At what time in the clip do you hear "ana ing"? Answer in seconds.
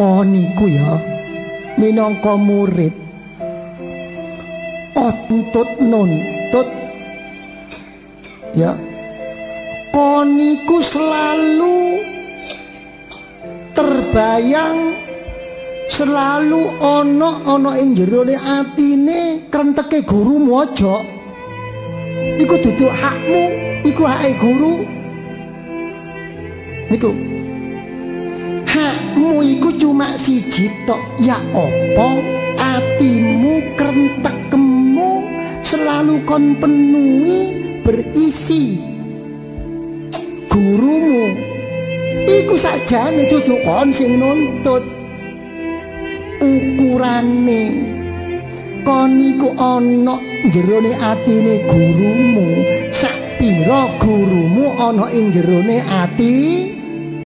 17.44-17.92, 54.78-55.34